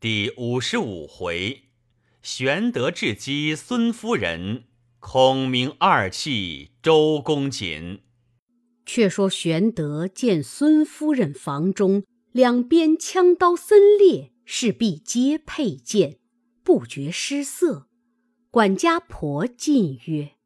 [0.00, 1.64] 第五十五回，
[2.22, 4.62] 玄德智击孙夫人，
[5.00, 8.02] 孔明二气周公瑾。
[8.86, 16.20] 却说玄德见孙夫人房中两边枪刀森列，势必皆佩剑，
[16.62, 17.88] 不觉失色。
[18.52, 20.36] 管家婆进曰：“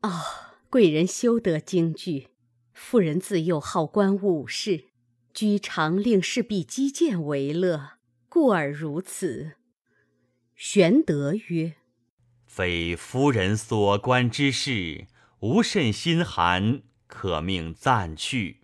[0.00, 2.28] 啊，贵人休得惊惧，
[2.74, 4.88] 夫人自幼好观武事，
[5.32, 7.92] 居常令侍婢击剑为乐。”
[8.34, 9.56] 故而如此。
[10.54, 11.74] 玄德曰
[12.48, 15.06] ：“非夫人所观之事，
[15.40, 18.60] 无甚心寒，可命暂去。”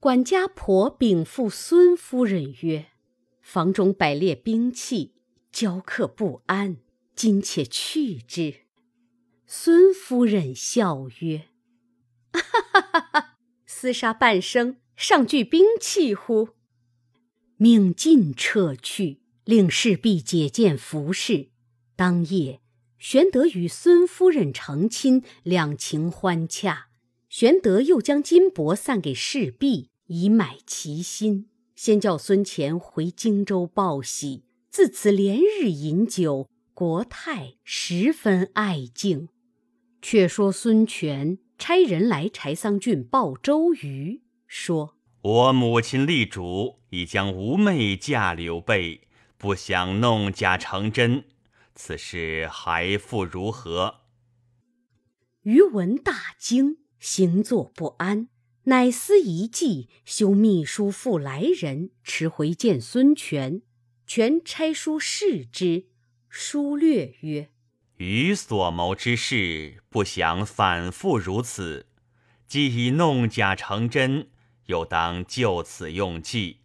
[0.00, 2.86] 管家婆禀复孙夫人曰
[3.40, 5.14] ：“房中摆列兵器，
[5.52, 6.78] 交客不安，
[7.14, 8.62] 今且去之。”
[9.46, 11.44] 孙夫人笑曰
[12.34, 12.40] ：“哈
[12.72, 13.36] 哈哈哈！
[13.68, 16.48] 厮杀半生，尚惧兵器乎？”
[17.60, 21.48] 命尽撤去，令侍婢解剑服侍。
[21.96, 22.60] 当夜，
[23.00, 26.86] 玄德与孙夫人成亲，两情欢洽。
[27.28, 31.48] 玄德又将金帛散给侍婢，以买其心。
[31.74, 34.44] 先叫孙乾回荆州报喜。
[34.70, 39.28] 自此连日饮酒，国泰十分爱敬。
[40.00, 44.94] 却说孙权差人来柴桑郡报周瑜，说。
[45.20, 51.24] 我母亲立主，已将吾妹嫁刘备，不想弄假成真，
[51.74, 54.00] 此事还复如何？
[55.42, 58.28] 余闻大惊，行坐不安，
[58.64, 63.62] 乃思一计，修秘书复来人，持回见孙权。
[64.06, 65.86] 权差书示之，
[66.28, 67.50] 书略曰
[67.96, 71.86] ：“余所谋之事，不想反复如此，
[72.46, 74.28] 既已弄假成真。”
[74.66, 76.58] 又当就此用计。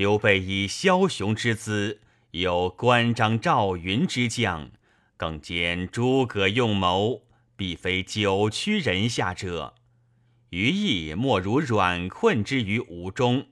[0.00, 4.70] 刘备以枭雄之姿，有关张赵云之将，
[5.18, 9.74] 更兼诸葛用谋，必非九曲人下者。
[10.48, 13.48] 余意莫如软困之于吴中，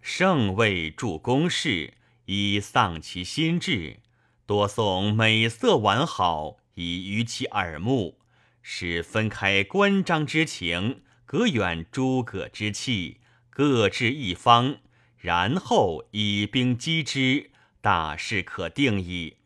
[0.00, 1.94] 胜未助攻势，
[2.24, 4.00] 以丧其心志；
[4.44, 8.18] 多送美色完好，以娱其耳目，
[8.60, 13.18] 使分开关张之情，隔远诸葛之气。
[13.48, 14.78] 各置一方，
[15.22, 19.36] 然后以兵击之，大事可定矣。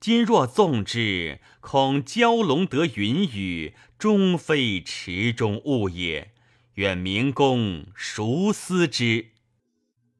[0.00, 6.32] 今若纵之，恐蛟龙得云雨，终非池中物也。
[6.74, 9.28] 愿明公熟思之。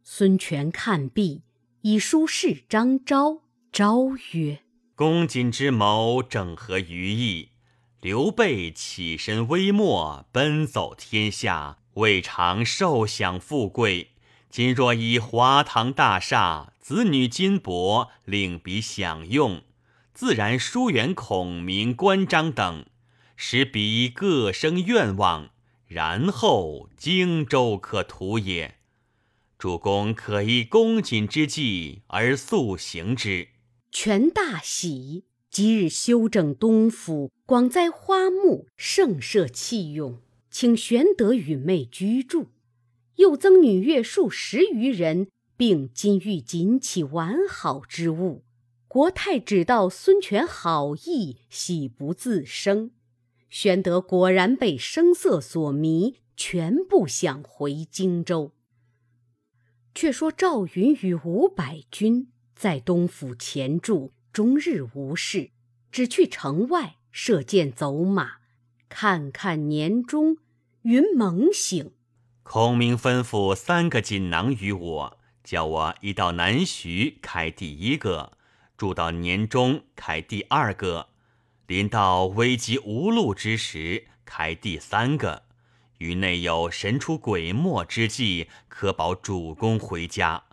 [0.05, 1.43] 孙权看毕，
[1.81, 3.43] 以书示张昭。
[3.73, 4.61] 昭曰
[4.95, 7.49] ：“公瑾之谋整合于意。
[8.01, 14.11] 刘备起身微末，奔走天下。”未尝受享富贵，
[14.57, 19.61] 今若以华堂大厦、子女金帛，令彼享用，
[20.15, 22.87] 自然疏远孔明、关张等，
[23.37, 25.51] 使彼各生愿望，
[25.87, 28.77] 然后荆州可图也。
[29.59, 33.49] 主公可依公瑾之计而速行之。
[33.93, 40.19] 权大喜，即日修整东府，广栽花木，盛设器用。
[40.51, 42.47] 请玄德与妹居住，
[43.17, 48.45] 又增女乐数十余人，并金玉锦起完好之物。
[48.89, 52.91] 国泰只道孙权好意，喜不自胜。
[53.51, 58.53] 玄德果然被声色所迷，全不想回荆州。
[59.95, 65.51] 却说赵云与五百军在东府前住，终日无事，
[65.91, 68.39] 只去城外射箭走马，
[68.89, 70.37] 看看年终。
[70.83, 71.93] 云猛醒，
[72.49, 78.39] 孔明吩咐三个锦囊于我，叫我一到南徐开第一个，
[78.77, 81.09] 住到年中开第二个，
[81.67, 85.43] 临到危急无路之时开第三个。
[85.99, 90.45] 于内有神出鬼没之计，可保主公回家。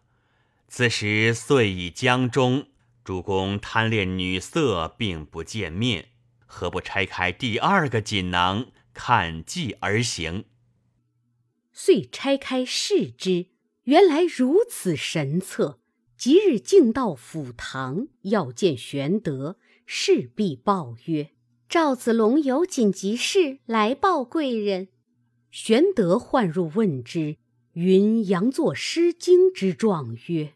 [0.68, 2.66] 此时岁已将终，
[3.04, 6.08] 主公贪恋女色，并不见面，
[6.48, 8.66] 何不拆开第二个锦囊？
[8.96, 10.46] 看计而行，
[11.74, 13.48] 遂拆开视之，
[13.84, 15.80] 原来如此神策。
[16.16, 21.32] 即日径到府堂，要见玄德，势必报曰
[21.68, 24.88] ：“赵子龙有紧急事来报贵人。”
[25.52, 27.38] 玄德唤入问之，
[27.74, 30.54] 云佯作《诗经》之状曰：“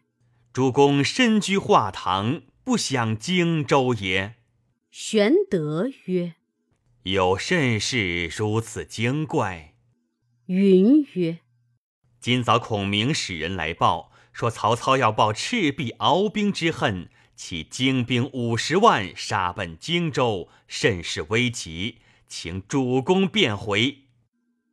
[0.54, 4.36] 主公身居画堂，不想荆州也。”
[4.90, 6.36] 玄德曰。
[7.02, 9.67] 有甚事如此精怪？
[10.48, 11.40] 云曰
[12.20, 24.04] ：“今早孔明使人来报，说曹操要报赤壁鏖兵之恨，起精兵五十万杀奔荆州，甚是危急，请主公便回。”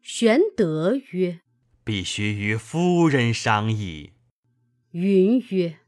[0.01, 1.41] 玄德曰
[1.83, 4.13] ：“必须与夫人商议。”
[4.91, 5.79] 云曰：“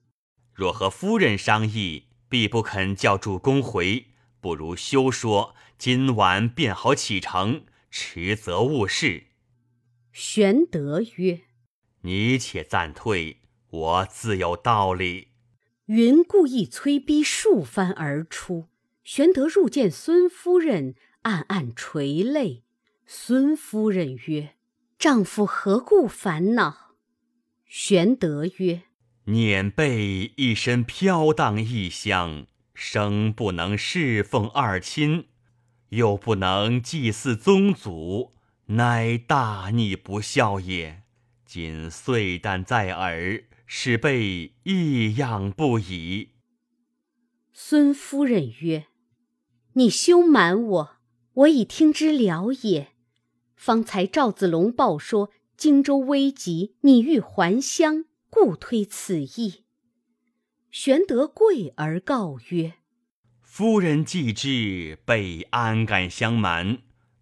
[0.53, 4.07] 若和夫人商议，必不肯叫主公回，
[4.41, 9.26] 不如休说，今晚便好启程，迟则误事。”
[10.19, 11.41] 玄德曰
[12.01, 13.37] ：“你且暂退，
[13.69, 15.27] 我自有道理。”
[15.85, 18.67] 云故意催逼数番而出。
[19.03, 22.63] 玄德入见孙夫人，暗暗垂泪。
[23.05, 24.55] 孙夫人曰
[24.97, 26.95] ：“丈夫何故烦恼？”
[27.63, 28.85] 玄德曰
[29.27, 35.27] ：“辇背一身飘荡异乡，生不能侍奉二亲，
[35.89, 38.33] 又不能祭祀宗祖，
[38.67, 41.03] 乃大逆不孝也。
[41.45, 46.29] 今岁旦在耳，使辈异样不已。”
[47.53, 48.87] 孙夫人曰
[49.73, 50.97] ：“你休瞒我，
[51.33, 52.89] 我已听之了也。”
[53.55, 59.63] 方才赵子龙报说荆州危急，你欲还乡，故推此意。
[60.69, 62.73] 玄德跪而告曰
[63.41, 66.79] ：“夫人既知，备安敢相瞒？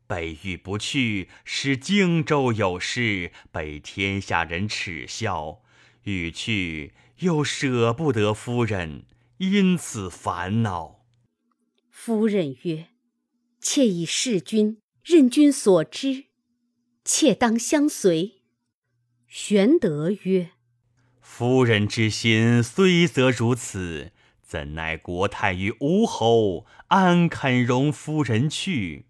[0.08, 5.62] 备欲不去，使荆州有事，被天下人耻笑；
[6.04, 9.06] 欲去，又舍不得夫人，
[9.38, 11.06] 因此烦恼。”
[11.90, 12.88] 夫人曰
[13.60, 16.26] ：“妾以弑君。”任君所知，
[17.04, 18.42] 妾当相随。
[19.28, 20.50] 玄德曰
[21.22, 24.12] ：“夫人之心虽则如此，
[24.42, 29.06] 怎奈国太于吴侯安肯容夫人去？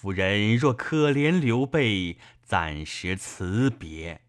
[0.00, 4.22] 夫人若可怜刘备，暂时辞别。”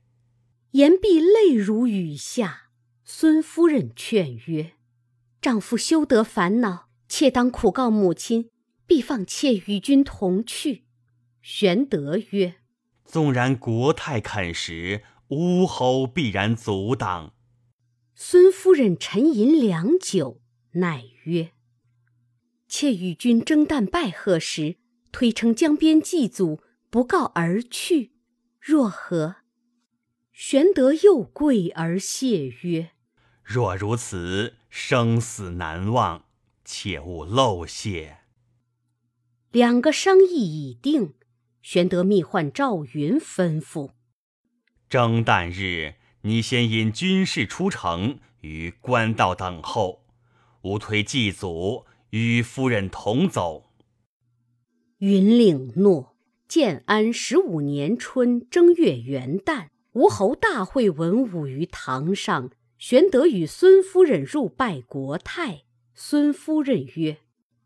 [0.71, 2.63] 言毕，泪如雨下。
[3.05, 4.73] 孙夫人劝曰
[5.41, 8.49] ：“丈夫休得烦恼，妾当苦告母亲，
[8.85, 10.83] 必放妾与君同去。”
[11.41, 12.55] 玄德曰
[13.05, 17.33] ：“纵然国太肯时，吴侯必然阻挡。”
[18.13, 20.41] 孙夫人沉吟良久，
[20.71, 21.51] 乃曰
[22.67, 24.75] ：“妾与君争旦拜贺时，
[25.11, 28.11] 推称江边祭祖，不告而去，
[28.59, 29.37] 若何？”
[30.31, 32.91] 玄德又跪而谢曰
[33.43, 36.25] ：“若如此，生死难忘，
[36.65, 38.19] 切勿漏谢。”
[39.51, 41.13] 两个商议已定。
[41.61, 43.91] 玄德密唤赵云，吩咐：
[44.89, 50.03] 征旦日，你先引军士出城，于官道等候。
[50.63, 53.70] 吾推祭祖，与夫人同走。
[55.01, 56.15] 云领诺。
[56.47, 62.51] 建安十五年春正月元旦，吴侯大会文武于堂上。
[62.77, 65.63] 玄德与孙夫人入拜国太。
[65.95, 67.17] 孙夫人曰：“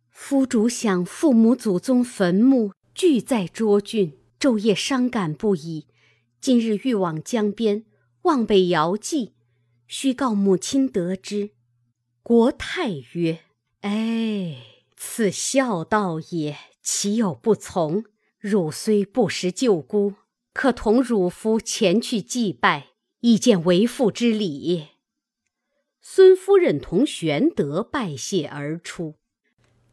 [0.09, 5.87] 夫主想父母祖宗坟墓。”俱在涿郡，昼夜伤感不已。
[6.39, 7.83] 今日欲往江边，
[8.21, 9.33] 望北遥祭，
[9.87, 11.49] 须告母亲得知。
[12.23, 13.39] 国太曰
[13.81, 14.55] ：“哎，
[14.95, 16.55] 此孝道也，
[16.85, 18.05] 岂有不从？
[18.37, 20.13] 汝虽不识舅姑，
[20.53, 22.89] 可同汝夫前去祭拜，
[23.21, 24.89] 以见为父之礼。”
[25.99, 29.15] 孙夫人同玄德拜谢而出。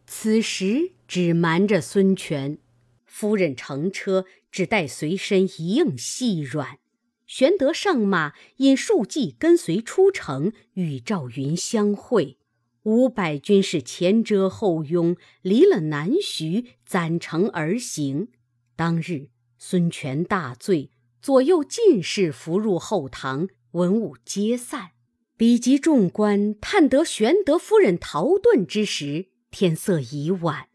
[0.06, 2.58] 此时只瞒着孙权。
[3.06, 6.78] 夫人乘车，只带随身一应细软。
[7.26, 12.36] 玄德上马，引数骑跟随出城，与赵云相会。
[12.84, 18.28] 五百军士前遮后拥，离了南徐，攒城而行。
[18.76, 24.90] 当日，孙权大醉，左右进士伏入后堂，文武皆散。
[25.36, 30.68] 比及众官探得玄德夫人逃遁之时，天色已晚。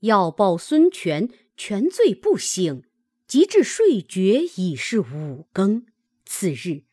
[0.00, 1.28] 要报孙权。
[1.62, 2.84] 全醉不醒，
[3.26, 4.22] 及至睡觉
[4.56, 5.84] 已是五更。
[6.24, 6.84] 次日，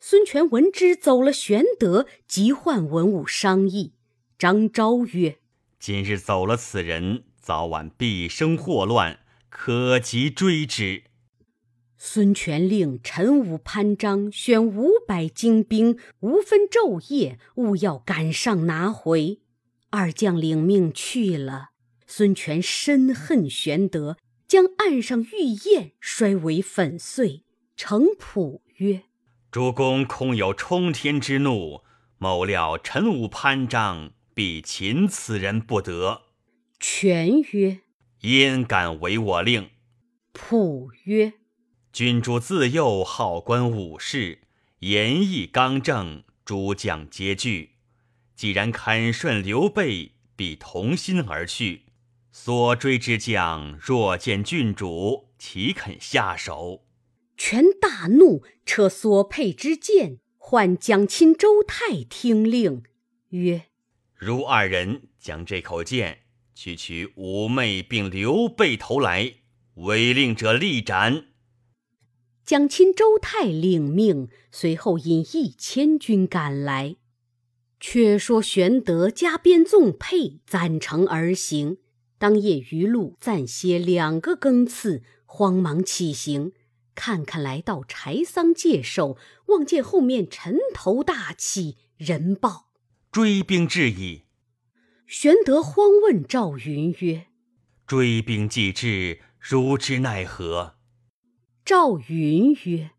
[0.00, 3.92] 孙权闻之，走了玄德，即唤文武商议。
[4.36, 5.38] 张昭曰
[5.78, 11.04] ：“今日走了此人，早晚必生祸乱，可急追之。”
[11.96, 19.40] 孙权令陈武、潘璋选五百精兵，无分昼夜，务要赶上拿回。
[19.90, 21.70] 二将领命去了。
[22.06, 27.44] 孙权深恨玄德，将岸上玉燕摔为粉碎。
[27.76, 29.04] 程普曰
[29.50, 31.82] ：“主公空有冲天之怒，
[32.18, 36.22] 某料陈武、潘璋必擒此人不得。”
[36.78, 37.80] 权曰
[38.22, 39.70] ：“焉敢违我令？”
[40.32, 41.34] 普曰
[41.92, 44.40] ：“君主自幼好观武士，
[44.80, 47.76] 言义刚正，诸将皆惧。
[48.34, 51.84] 既然肯顺刘备，必同心而去。
[52.32, 56.84] 所追之将若见郡主，岂肯下手？
[57.36, 62.82] 权大怒，撤所佩之剑，唤将亲周泰听令，
[63.28, 63.66] 曰
[64.24, 66.20] ：“如二人将这口剑
[66.54, 69.34] 取取五妹并刘备头来，
[69.74, 71.26] 违令者立斩。”
[72.42, 76.96] 蒋钦周泰领命，随后引一千军赶来。
[77.78, 81.76] 却说玄德加鞭纵辔，赞成而行。
[82.16, 86.52] 当夜余路暂歇两个更次，慌忙起行，
[86.94, 92.70] 看看来到柴桑界首，望见后面尘头大起，人报
[93.14, 94.22] 追兵至矣。
[95.06, 97.26] 玄德慌问赵云曰
[97.86, 100.74] ：“追兵既至，如之奈何？”
[101.64, 102.90] 赵云曰：“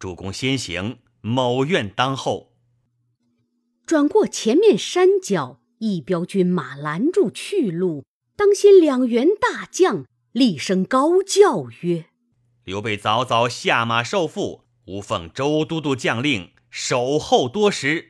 [0.00, 2.54] 主公先行，某愿当后。”
[3.84, 8.06] 转过前面山脚，一彪军马拦住去路。
[8.34, 12.06] 当先两员大将厉声高叫曰
[12.64, 18.09] ：“刘备早早下马受缚，吾奉周都督将令，守候多时。”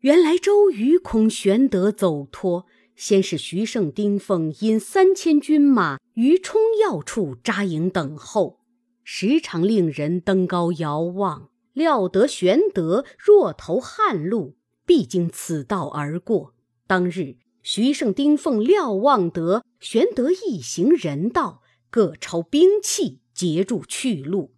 [0.00, 8.60] 原来周瑜恐玄德走脱，先是徐盛、丁奉引三千军马于冲要处扎营等候，
[9.02, 16.54] 时常令人登高遥望，料得玄德若投汉路，必经此道而过。
[16.86, 17.36] 当日。
[17.60, 24.54] 徐盛、丁奉瞭望得玄德一行人到，各抄兵器截住去路。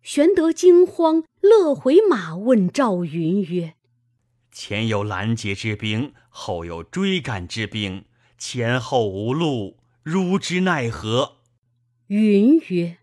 [0.00, 3.74] 玄德惊慌，勒回马问赵云曰
[4.58, 8.06] ：“前有拦截之兵，后有追赶之兵，
[8.38, 11.40] 前后无路，如之奈何？”
[12.08, 12.96] 云曰：“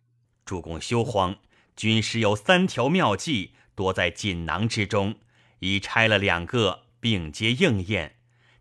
[0.43, 1.37] 主公休慌，
[1.75, 5.19] 军师有三条妙计，躲在锦囊之中，
[5.59, 8.15] 已拆了两个，并皆应验。”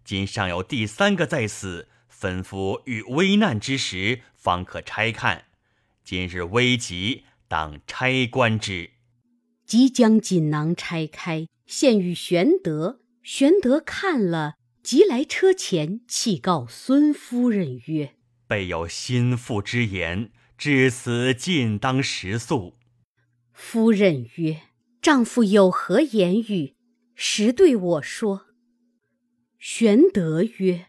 [0.04, 5.46] 今尚有第三个在此，吩咐遇危难之时方可拆看。
[6.04, 8.90] 今日危急，当拆关之。
[9.64, 13.00] 即将锦囊拆开，献与玄德。
[13.22, 18.14] 玄德看了，即来车前，弃告孙夫人曰
[18.46, 22.74] ：“备有心腹之言，至此尽当食宿。”
[23.54, 24.60] 夫人曰
[25.00, 26.74] ：“丈夫有何言语？
[27.14, 28.48] 实对我说。”
[29.58, 30.88] 玄德曰：“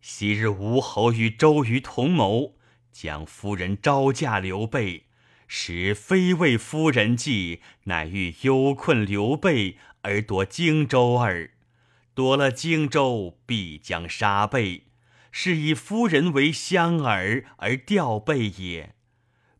[0.00, 2.54] 昔日吴侯与周瑜同谋，
[2.90, 5.08] 将夫人招嫁刘备，
[5.46, 11.50] 实非为夫人计，乃欲忧困刘备而夺荆州耳。
[12.14, 14.84] 夺了荆州，必将杀备，
[15.30, 18.94] 是以夫人为香饵而吊备也。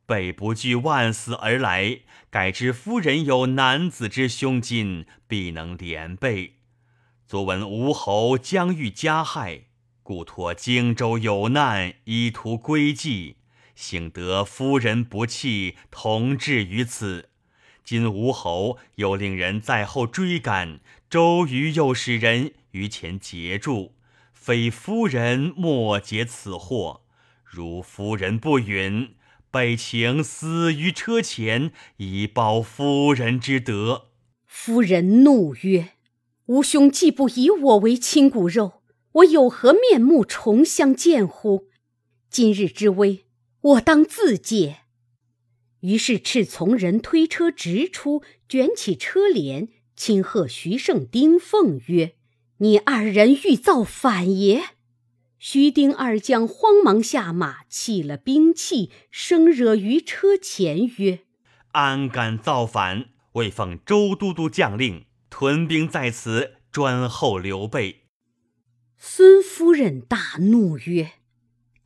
[0.04, 6.56] 备不惧万死而来，盖知夫人有男子之胸襟，必能连备。”
[7.26, 9.62] 昨闻吴侯将欲加害，
[10.02, 13.36] 故托荆州有难，以图归计。
[13.74, 17.30] 幸得夫人不弃，同至于此。
[17.84, 23.92] 今吴侯又令人在后追赶，周瑜又使人于前截住，
[24.32, 27.02] 非夫人莫解此祸。
[27.44, 29.14] 如夫人不允，
[29.50, 34.06] 备请死于车前，以报夫人之德。
[34.46, 35.90] 夫人怒曰。
[36.46, 41.68] 吾兄既不以我为亲骨肉，我有何面目重相见乎？
[42.28, 43.26] 今日之危，
[43.60, 44.81] 我当自解。
[45.82, 52.14] 于是斥从人推车直出，卷起车帘，亲贺徐盛、丁奉曰
[52.58, 54.64] ：“你二人欲造反也！”
[55.38, 61.20] 徐丁二将慌忙下马，弃了兵器，生惹于车前曰
[61.72, 63.06] ：“安敢造反？
[63.32, 68.02] 未奉周都督将令。”屯兵在此，专候刘备。
[68.98, 71.12] 孙夫人大怒曰：“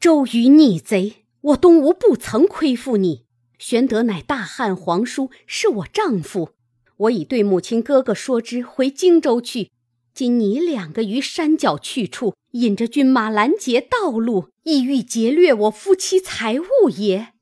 [0.00, 3.25] 周瑜逆贼，我东吴不曾亏负你。
[3.58, 6.50] 玄德乃大汉皇叔，是我丈夫。
[6.96, 9.70] 我已对母亲哥哥说之，回荆州去。
[10.14, 17.34] 今你两个于山脚去处，引着军马拦截道路，意欲劫掠我夫妻财物也。”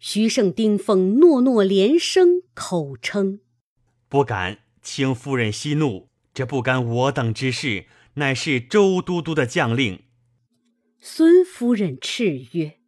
[0.00, 3.40] 徐盛、丁奉诺诺连声，口称
[4.08, 10.00] ：“不敢。”请夫人息怒，这不干我等之事，乃是周都督的将令。
[10.98, 12.78] 孙夫人叱曰：“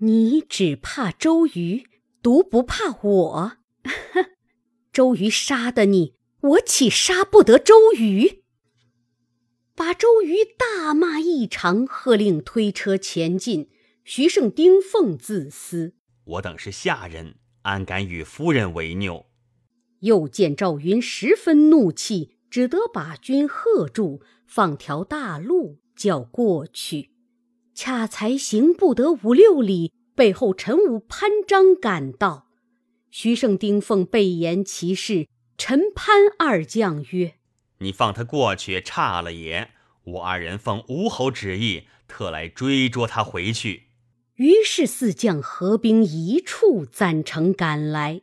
[0.00, 1.84] 你只怕周瑜，
[2.24, 3.52] 独不怕我？
[4.90, 8.42] 周瑜杀的你，我岂杀不得周瑜？”
[9.76, 13.68] 把周瑜大骂一场，喝令推车前进。
[14.04, 15.92] 徐盛、丁奉自私
[16.24, 19.26] ：“我等是下人，安敢与夫人为拗？”
[20.00, 27.10] 又见赵云十分怒气，只得把军喝住，放条大路叫过去。
[27.74, 32.48] 恰才行不得五六里，背后陈武、潘璋赶到。
[33.10, 37.34] 徐盛、丁奉备言其事，陈潘二将曰
[37.78, 39.70] ：“你放他过去差了也。
[40.04, 43.84] 我二人奉吴侯旨意，特来追捉他回去。”
[44.36, 48.22] 于是四将合兵一处，赞成赶来。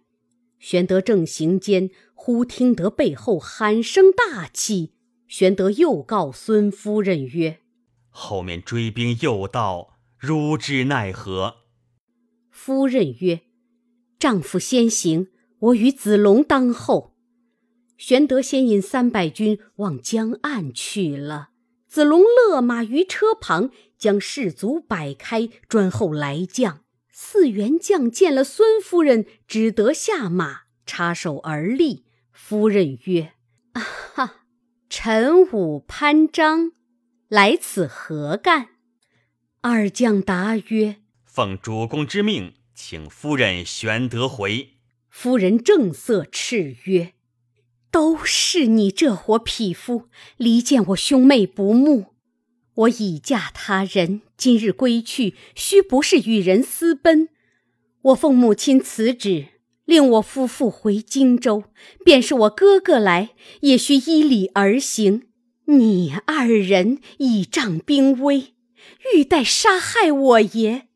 [0.60, 4.94] 玄德正行间，忽听得背后喊声大气。
[5.28, 7.62] 玄德又告孙夫人曰：
[8.10, 11.61] 后面追兵又到，如之奈何？
[12.64, 13.42] 夫人曰
[14.20, 17.16] ：“丈夫先行，我与子龙当后。”
[17.98, 21.50] 玄德先引三百军往江岸去了。
[21.88, 26.82] 子龙勒马于车旁，将士卒摆开，专候来将。
[27.10, 32.06] 四员将见了孙夫人，只得下马，插手而立。
[32.32, 33.32] 夫人曰
[33.74, 34.46] ：“啊哈，
[34.88, 36.74] 陈武、潘璋。”
[37.28, 38.68] 来此何干？
[39.62, 40.98] 二将答曰
[41.34, 44.72] ：“奉主公之命，请夫人玄德回。”
[45.10, 47.14] 夫人正色叱曰
[47.90, 52.08] ：“都是你这伙匹夫，离间我兄妹不睦。
[52.74, 57.30] 我已嫁他人，今日归去，须不是与人私奔。
[58.02, 59.46] 我奉母亲辞旨，
[59.86, 61.64] 令我夫妇回荆州，
[62.04, 63.30] 便是我哥哥来，
[63.62, 65.30] 也须依礼而行。”
[65.64, 68.54] 你二人倚仗兵威，
[69.16, 70.88] 欲待杀害我爷，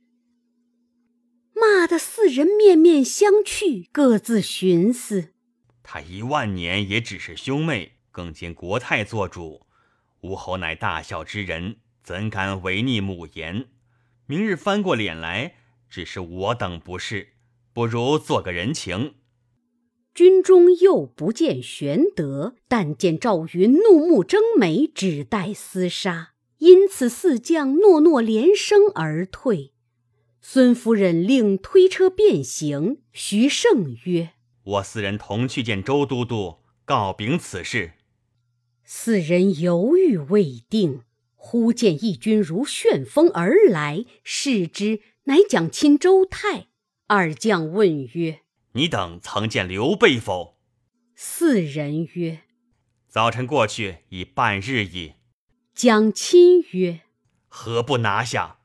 [1.56, 5.30] 骂得四人面面相觑，各自寻思。
[5.82, 9.66] 他一万年也只是兄妹，更兼国太做主。
[10.22, 13.68] 吴侯乃大孝之人，怎敢违逆母言？
[14.26, 15.56] 明日翻过脸来，
[15.90, 17.30] 只是我等不是，
[17.74, 19.16] 不如做个人情。
[20.14, 26.32] 军中又不见玄德，但见赵云怒目睁眉，只待厮杀。
[26.58, 29.74] 因此四将诺诺连声而退。
[30.48, 33.02] 孙夫人令推车便行。
[33.12, 37.94] 徐盛曰：“我四人同去见周都督，告禀此事。”
[38.86, 41.02] 四人犹豫未定，
[41.34, 46.68] 忽见一军如旋风而来，视之，乃蒋钦、周泰
[47.08, 47.72] 二将。
[47.72, 48.42] 问曰：
[48.74, 50.60] 你等曾见刘备否？
[51.16, 52.42] 四人曰
[53.10, 55.14] ：“早晨过去已半日矣。”
[55.74, 57.02] 蒋钦曰
[57.50, 58.60] ：“何不拿下？”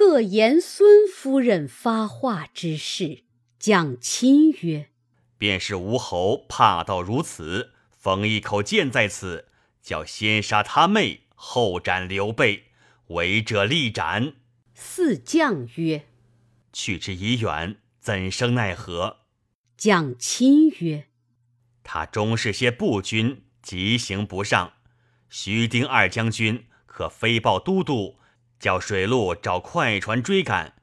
[0.00, 3.24] 各言孙夫人发话之事。
[3.58, 4.88] 蒋钦曰
[5.36, 9.48] ：“便是吴侯怕到如此，封一口剑在此，
[9.82, 12.68] 叫先杀他妹，后斩刘备，
[13.08, 14.32] 违者立斩。”
[14.72, 16.06] 四将曰
[16.72, 19.18] ：“去之已远，怎生奈何？”
[19.76, 21.08] 蒋钦曰
[21.84, 24.72] ：“他终是些步军，急行不上。
[25.28, 28.16] 徐丁二将军可飞报都督，
[28.60, 30.74] 叫水路找快船追赶。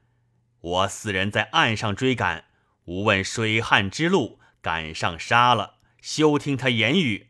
[0.59, 2.45] 我四人在岸上追赶，
[2.85, 7.27] 无问水旱之路，赶上杀了，休听他言语。”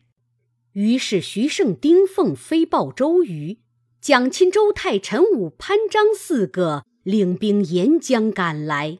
[0.74, 3.60] 于是徐盛、丁奉飞报周瑜，
[4.00, 9.00] 蒋钦、周泰、陈武、潘璋四个领兵沿江赶来。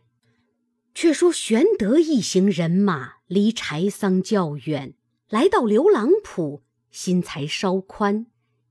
[0.94, 4.96] 却说玄德一行人马离柴桑较远，
[5.30, 8.26] 来到刘郎浦，心才稍宽，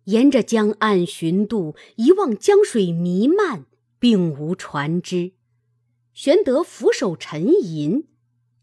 [0.07, 3.67] 沿着江岸寻渡，一望江水弥漫，
[4.01, 5.35] 并无船只。
[6.13, 8.09] 玄德俯首沉吟。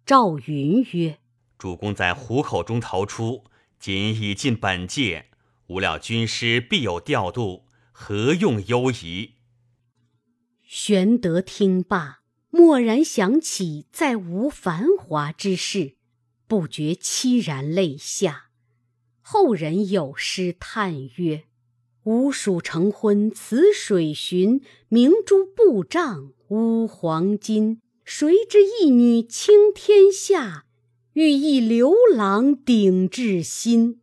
[0.06, 1.19] 赵云曰
[1.58, 3.45] ：“主公在虎口中逃出，
[3.79, 5.27] 仅已尽本界，
[5.67, 9.36] 无料军师必有调度，何用忧疑？”
[10.63, 12.19] 玄德听罢。
[12.51, 15.95] 蓦然想起再无繁华之事，
[16.45, 18.42] 不觉凄然泪下。
[19.25, 21.45] 后人有诗叹曰
[22.03, 27.79] ：“吴蜀成婚此水寻，明珠布帐乌黄金。
[28.03, 30.65] 谁知一女倾天下，
[31.13, 34.01] 欲一刘郎顶至心。”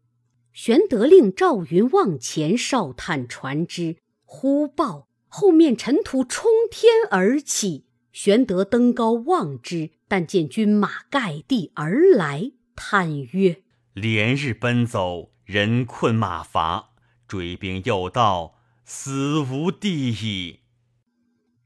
[0.55, 7.85] 玄德令赵云望前哨探船只，忽报后面尘土冲天而起。
[8.11, 13.63] 玄德登高望之，但见军马盖地而来，叹曰
[14.01, 16.91] ：“连日奔走，人困马乏，
[17.29, 20.61] 追兵又到，死无地矣。”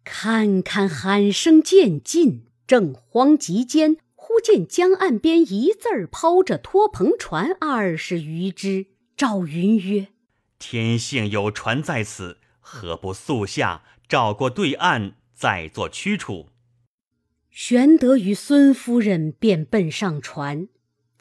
[0.05, 8.87] 看看喊声渐近，正慌急间，忽见江岸边一字儿抛着拖篷船二十余只。
[9.17, 10.09] 赵云曰
[10.59, 16.49] ：“天幸有船在此，何不速下，照过对岸？”再做驱除。
[17.51, 20.69] 玄德与孙夫人便奔上船，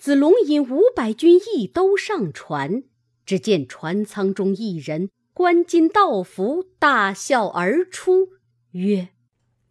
[0.03, 2.83] 子龙引五百军一都上船，
[3.25, 8.31] 只见船舱中一人冠巾道服，大笑而出，
[8.71, 9.11] 曰：“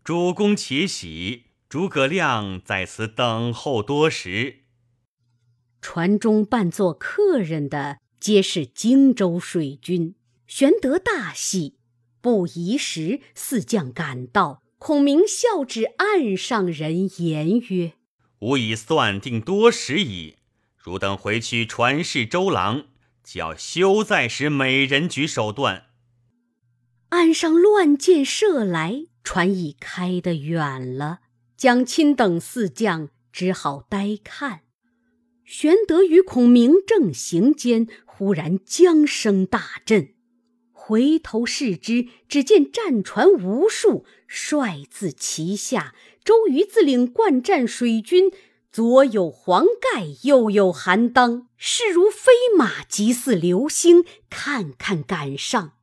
[0.03, 4.61] 主公且喜，诸葛亮在此等候多时。”
[5.83, 10.15] 船中扮作客人的皆是荆州水军，
[10.47, 11.77] 玄德大喜。
[12.23, 17.93] 不疑时，四将赶到，孔明笑指岸上人言曰
[18.43, 20.35] ：“吾已算定多时矣，
[20.77, 22.87] 汝等回去传示周郎，
[23.23, 25.85] 叫休再使美人举手段。”
[27.11, 31.21] 岸上乱箭射来，船已开得远了，
[31.57, 34.63] 蒋钦等四将只好呆看。
[35.45, 40.15] 玄德与孔明正行间，忽然江声大震，
[40.85, 45.95] 回头视之，只见战船无数，帅自其下。
[46.25, 48.33] 周瑜自领惯战水军，
[48.73, 55.75] 左有黄盖，右有韩当，势如飞马，急似流星，看看赶上。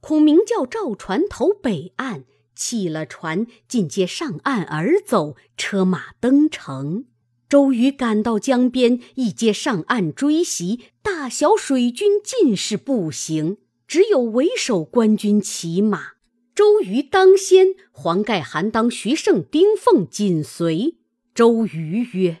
[0.00, 2.24] 孔明叫赵船投北岸，
[2.56, 7.04] 弃了船，尽皆上岸而走，车马登城。
[7.48, 13.58] 周瑜赶到江边，一皆上岸追袭，大小水军尽是步行，
[13.92, 16.12] 只有为首官军骑马。
[16.54, 20.96] 周瑜当先，黄盖、韩当、徐盛、丁奉紧随。
[21.34, 22.38] 周瑜曰：“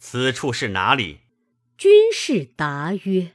[0.00, 1.18] 此处是哪里？”
[1.76, 3.32] 军士答曰：“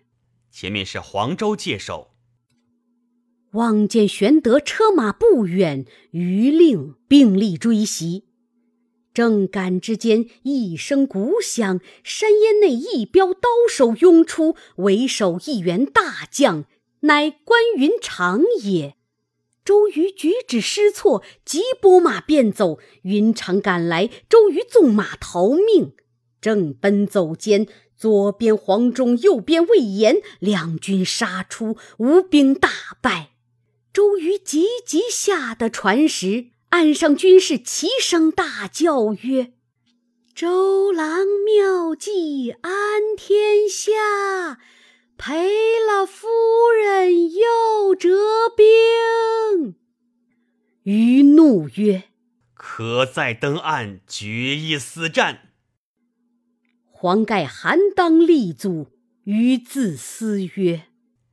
[0.49, 2.09] 前面是黄州界首。”
[3.53, 8.23] 望见玄德车马不远，余令并力追袭。
[9.13, 16.65] 正赶之间，一声鼓响，山烟内一彪刀手拥出，为首一员大将，
[17.01, 18.95] 乃关云长也。
[19.65, 22.79] 周瑜举止失措，急拨马便走。
[23.03, 25.93] 云长赶来，周瑜纵马逃命。
[26.41, 32.69] 正奔走间，左边黄忠，右边魏延，两军杀出，吴兵大
[33.01, 33.31] 败。
[33.93, 36.47] 周瑜急急下得船时。
[36.69, 39.53] 岸上军士齐声大叫曰
[40.35, 44.59] ：“周郎妙计安天下，
[45.17, 46.27] 赔了夫
[46.79, 48.17] 人又折
[48.55, 49.73] 兵。”
[50.83, 52.03] 余怒曰
[52.53, 55.49] ：“可再登岸决一死战。”
[56.85, 58.91] 黄盖、韩当立足，
[59.23, 60.83] 于自思曰：“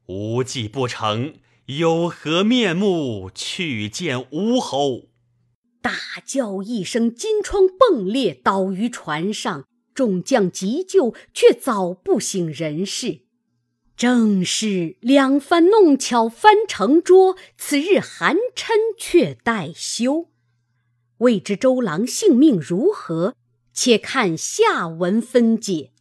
[0.09, 1.35] 无计不成，
[1.67, 5.11] 有何面目去见吴侯？”
[5.83, 5.93] 大
[6.25, 9.67] 叫一声，金疮迸裂，倒于船上。
[9.95, 13.26] 众将急救，却早不省人事。
[13.97, 20.29] 正是两番弄巧翻成拙，此日寒碜却待休。
[21.19, 23.35] 未知周郎性命如何？
[23.73, 25.93] 且看下文分解。